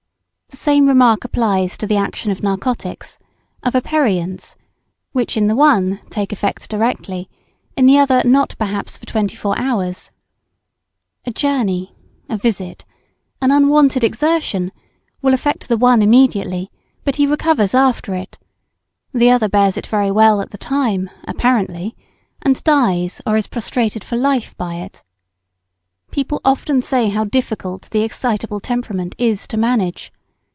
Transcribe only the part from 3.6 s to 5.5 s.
of aperients, which, in